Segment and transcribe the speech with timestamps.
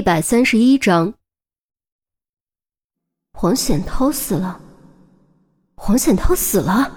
[0.00, 1.12] 一百三十一章，
[3.34, 4.58] 黄显涛死了。
[5.74, 6.90] 黄显涛死了。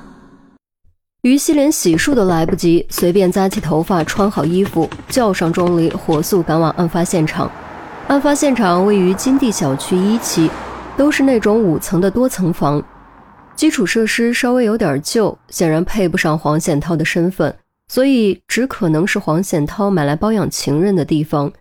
[1.23, 7.51] 于西连洗漱都来不及，随便扎起头发，穿好衣服，叫上钟离，火速赶往案发现场。
[8.07, 10.49] 案发现场位于金地小区一期，
[10.95, 12.81] 都是那种五层的多层房，
[13.53, 17.53] 基础设施稍微有点旧，显然配不上黄显涛的身份，
[17.89, 21.51] 所以只可能是黄显涛买来包养情人的地方。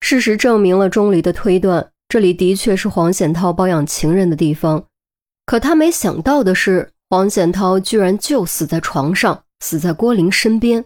[0.00, 4.84] 事实证明了钟离的推断，这里的确是黄显涛包养情人的地方。
[5.44, 10.84] 可他没想到的是，黄显涛居然就死在床上，死在郭玲身边。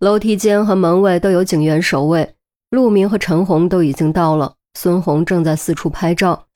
[0.00, 2.34] 楼梯间和门卫都有警员守卫，
[2.70, 4.54] 陆明和陈红都已经到了。
[4.78, 6.46] 孙红正在四处拍照，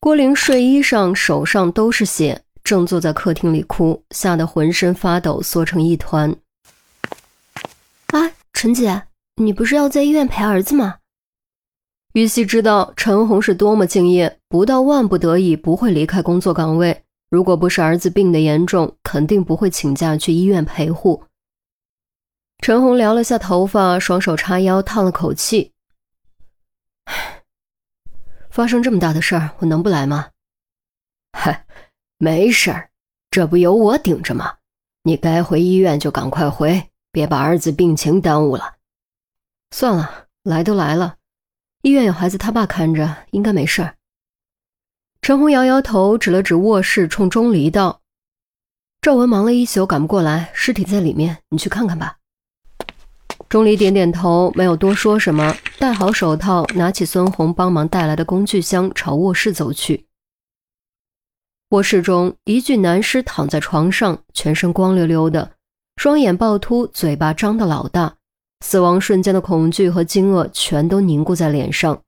[0.00, 6.34] 郭玲睡衣上、手上都是血，正坐在客厅里哭，吓得浑身发抖，缩成一团。
[8.12, 9.02] 啊，陈姐。
[9.36, 10.96] 你不是要在医院陪儿子吗？
[12.12, 17.04] 于西知道陈红是多么敬业，不到万不得已不会离开工作岗位。
[17.30, 21.24] 如果不是儿子病得严重，肯定不会请假去医院陪护。
[22.58, 25.72] 陈红撩了下头发，双手叉腰，叹了口气
[28.50, 30.28] ：“发生这么大的事儿，我能不来吗
[31.32, 31.64] ？”“嗨，
[32.18, 32.90] 没事儿，
[33.30, 34.56] 这不有我顶着吗？
[35.04, 38.76] 你该回医院就赶快回，别把儿子病情耽误了。”
[39.72, 41.16] 算了，来都来了，
[41.80, 43.96] 医院有孩子他爸看着，应该没事儿。
[45.22, 48.02] 陈红摇摇头，指了指卧室，冲钟离道
[49.00, 52.18] ：“赵文忙了一宿，赶不过来，尸体在里面，你去看看吧。”
[53.48, 60.06] 钟离点点头，没有多说什么，戴好手套，拿起孙红帮忙带来的工具箱，朝卧室走去。
[61.70, 65.52] 卧室中，一具男尸躺在床上，全身光溜溜的，
[65.96, 68.16] 双眼暴突，嘴巴张得老大。
[68.62, 72.00] 死亡瞬间的恐惧和惊愕全都凝固在脸上。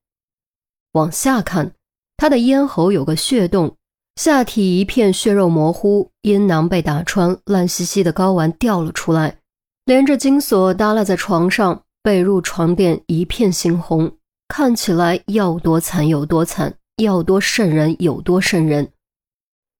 [0.92, 1.72] 往下看，
[2.16, 3.76] 他的咽喉有个血洞，
[4.14, 9.38] 下体一片血肉模糊，阴囊被打穿，烂兮兮的睾丸掉了出来，
[9.84, 18.88] 连着金锁耷拉在床上，被褥床垫一片猩红，看起来要多惨有多惨，要多瘆人有多瘆人。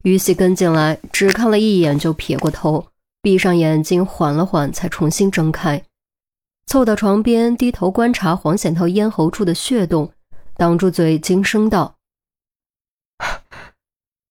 [0.03, 2.89] 于西跟进来，只看了一眼就撇过头，
[3.23, 5.83] 闭上眼睛缓了缓，才重新睁开。
[6.67, 10.13] 凑到床边，低头观察黄显涛咽喉处的血洞，
[10.57, 11.97] 挡住嘴，惊声道：“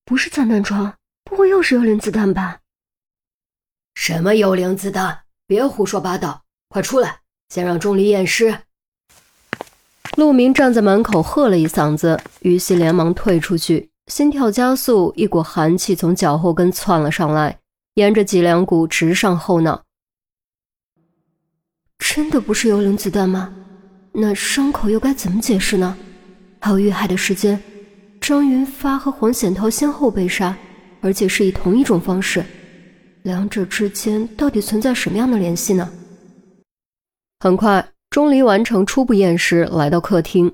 [0.03, 2.59] 不是散弹疮，不会又是幽灵子弹吧
[3.95, 5.21] ？”“什么幽灵子弹？
[5.47, 6.43] 别胡说八道！
[6.69, 8.59] 快出来，先让钟离验尸。”
[10.17, 17.59] 陆明站在门口喝了一嗓子，于西连忙退出去，心跳加速，一股寒气从脚后跟窜了上来，
[17.95, 19.83] 沿着脊梁骨直上后脑。
[21.99, 23.53] 真的不是幽灵子弹吗？
[24.11, 25.97] 那伤口又该怎么解释呢？
[26.59, 27.59] 还有遇害的时间，
[28.21, 30.55] 张云发和黄显涛先后被杀，
[31.01, 32.45] 而且是以同一种方式，
[33.23, 35.91] 两者之间到底存在什么样的联系呢？
[37.39, 40.53] 很快，钟离完成初步验尸，来到客厅。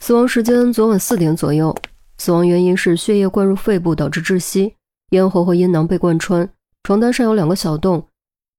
[0.00, 1.74] 死亡时间昨晚四点左右，
[2.18, 4.74] 死亡原因是血液灌入肺部导致窒息，
[5.10, 6.48] 咽喉和阴囊被贯穿，
[6.82, 8.06] 床单上有两个小洞。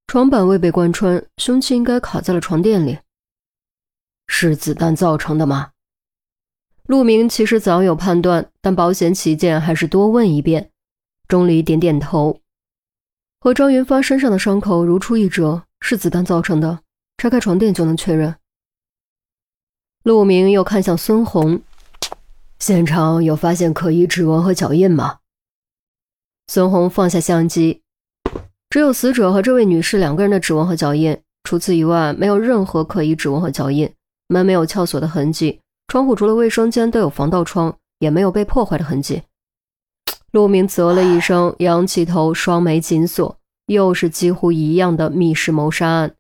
[0.08, 3.00] 床板未被贯穿，凶器应该卡在了床垫里。
[4.28, 5.72] 是子弹造成的吗？
[6.86, 10.72] 陆明其实早有判断，但保险起见，还是多问一遍。
[11.28, 12.40] 钟离点点头，
[13.42, 16.80] 和张云发身上的伤口如出一辙，是子弹造成的。
[17.18, 18.34] 拆开床垫就能确认。
[20.04, 21.62] 陆明又看向孙红，
[22.60, 25.20] 现场有发现可疑指纹和脚印吗？
[26.48, 27.82] 孙红放下相机。
[28.70, 33.92] 只有死者和这位女士两个人的指纹和脚印，除此以外没有任何可疑指纹和脚印。
[34.28, 39.24] 门没有撬锁的痕迹，窗户除了卫生间都有防盗窗，也没有被破坏的痕迹。
[40.32, 43.38] 陆明啧了一声，仰起头，双眉紧锁。
[43.68, 46.16] 又是几乎一样的密室谋杀案，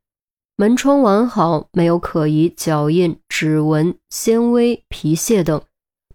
[0.57, 5.61] 门窗完好，没有可疑脚印、指纹、纤维、皮屑等，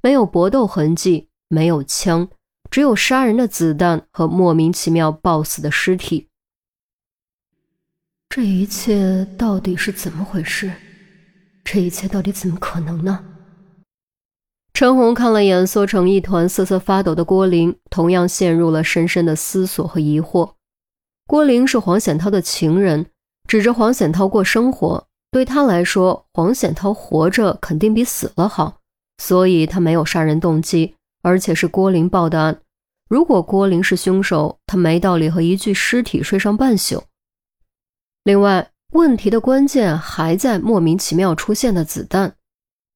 [0.02, 2.28] 没有搏斗痕迹，没有枪。
[2.72, 6.28] 只有杀人的子弹和莫名其妙暴死的尸体。
[8.30, 10.72] 这一切到底是怎么回事？
[11.62, 13.22] 这一切到底怎么可能呢？
[14.72, 20.54] 陈红看了眼缩成一团、瑟瑟发抖的郭玲，同样陷入了深深的思索和疑惑。
[21.26, 23.04] 郭玲是黄显涛的情人，
[23.46, 25.06] 指着黄显涛过生活。
[25.30, 28.78] 对他来说，黄显涛活着肯定比死了好，
[29.18, 30.94] 所以他没有杀人动机。
[31.22, 32.60] 而且是郭林报的案，
[33.08, 37.04] 如果郭林是凶手，他没道理和一具尸体睡上半宿。
[38.24, 42.36] 另外，问题的关键还在莫名其妙出现的子弹，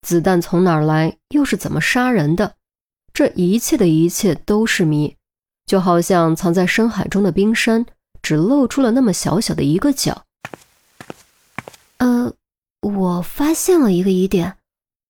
[0.02, 2.54] 子弹从哪儿来，又是怎么杀人的？
[3.12, 5.16] 这一切的一切都是谜，
[5.64, 7.86] 就好像藏在深海中的冰山，
[8.20, 10.24] 只露出了那么小小的一个角。
[11.96, 12.32] 呃，
[12.82, 14.58] 我发现了一个疑点，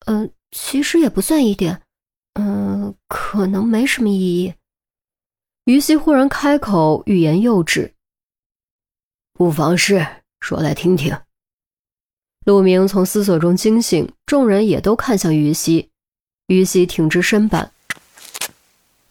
[0.07, 1.83] 呃，其实也不算疑点，
[3.09, 4.55] 可能没什么意义。
[5.65, 7.95] 于西忽然开口，欲言又止。
[9.33, 10.07] 不妨事，
[10.41, 11.19] 说来听听。
[12.45, 15.91] 陆明从思索中惊醒，众人也都看向于西。
[16.47, 17.73] 于西挺直身板。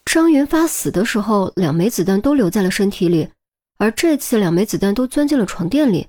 [0.06, 3.28] 张云发死的时候，两枚子弹都留在了身体里，
[3.76, 6.08] 而这次两枚子弹都钻进了床垫里。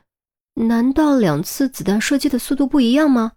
[0.53, 3.33] 难道两次子弹射击的速度不一样吗？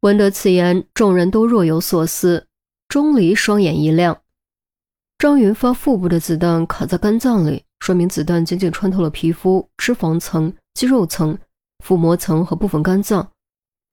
[0.00, 2.48] 闻得此言，众人都若有所思。
[2.94, 4.22] 钟离双眼一亮。
[5.18, 11.36] 张云发腹部的子弹卡在肝脏里，说明子弹仅仅穿透了皮肤、脂肪层、肌肉层、
[11.84, 13.32] 腹膜层和部分肝脏，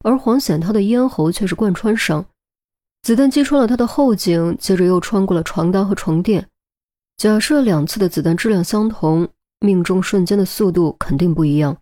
[0.04, 2.24] 而黄显涛的咽喉却是贯穿伤。
[3.02, 6.48] 子弹击穿了他的后颈，接着又穿过了床单和床垫。
[7.18, 9.28] 假设两次的子弹质量相同，
[9.62, 11.76] 命中瞬间的速度肯定不一样。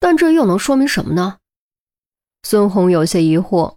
[0.00, 1.36] 但这又能说明什么呢？
[2.42, 3.76] 孙红有些疑惑。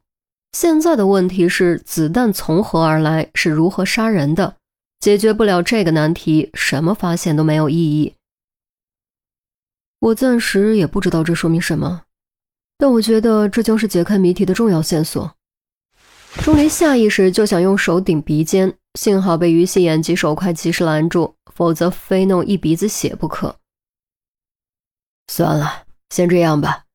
[0.54, 4.56] 现在的问题是子弹从何而来，是如何杀人的？
[5.00, 8.14] 解决不了这个难题，什么发现都没有意义。
[10.00, 12.04] 我暂时也不知道这说明什么，
[12.78, 15.36] 但我觉得这将是解开谜题的重要线索。
[16.44, 23.58] 钟离下意识就想用手顶鼻尖，幸好被于西眼疾手快及时拦住，否则非弄一鼻子血不可。
[25.28, 26.86] 算了，先这样吧。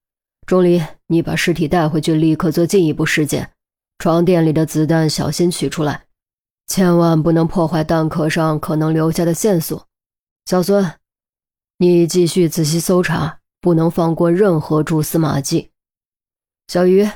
[0.49, 3.50] 钟离，你把尸体带回去，立刻做进一步尸检。
[3.99, 6.06] 床垫里的子弹小心取出来，
[6.67, 9.87] 千万不能破坏弹壳上可能留下的线索。
[10.47, 10.95] 小孙，
[11.77, 15.69] 你继续仔细搜查，不能放过任何蛛丝马迹。
[16.69, 17.06] 小鱼，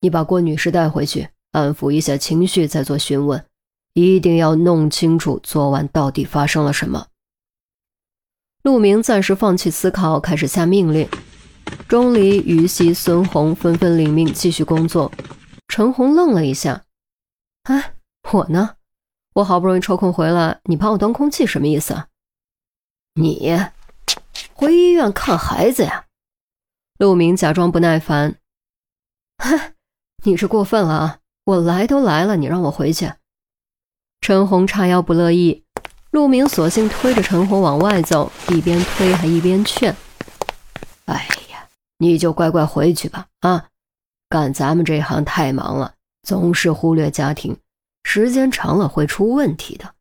[0.00, 1.28] 你把郭女士带回去。
[1.52, 3.44] 安抚一下情绪，再做询问，
[3.92, 7.06] 一定要弄清楚昨晚到底发生了什么。
[8.64, 11.08] 陆明暂时放弃思考，开始下命令。
[11.90, 15.10] 钟离、于西、孙红纷纷领命，继续工作。
[15.66, 16.84] 陈红愣了一下
[17.66, 17.94] ：“哎，
[18.30, 18.76] 我呢？
[19.34, 22.04] 我好不容易抽空回来，你把我当空气，什么意思
[23.20, 23.58] ？”“你
[24.52, 26.04] 回医院看孩子呀？”
[26.96, 28.36] 陆明假装不耐烦
[29.42, 29.72] ：“嗨，
[30.22, 33.14] 你是过分了啊！”我来都来了，你让我回去。
[34.20, 35.64] 陈红叉腰不乐意，
[36.12, 39.96] 陆明索性推着陈红往外走，一边推还一边劝
[41.06, 41.26] ：“哎，
[42.02, 43.68] 你就乖乖回去吧，啊，
[44.30, 47.54] 干咱们这行太忙了，总是忽略家庭，
[48.04, 49.94] 时间长了会出问题的。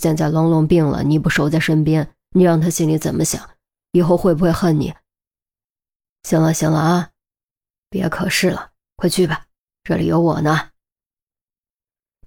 [0.00, 3.50] 现在龙龙病了，你不守在身边，你让他心里怎么想？
[3.90, 4.94] 以后会不会恨你？
[6.22, 7.10] 行了行了啊，
[7.90, 9.46] 别可是了，快去吧，
[9.82, 10.68] 这里有我呢。”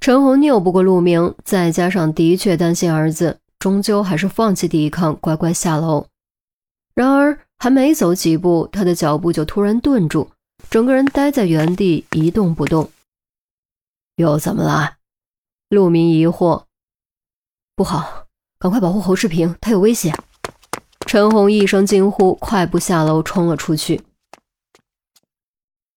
[0.01, 6.07] 陈红拗不过陆明，再加上的确担心儿子，终究还是放弃抵抗，乖乖下楼。
[6.93, 10.29] 然而还没走几步，他的脚步就突然顿住，
[10.69, 12.91] 整个人呆在原地一动不动。
[14.15, 14.97] 又怎么了？
[15.69, 16.63] 陆明疑惑。
[17.75, 18.25] 不好，
[18.59, 20.15] 赶快保护侯世平，他有危险！
[21.05, 24.01] 陈红一声惊呼，快步下楼冲了出去。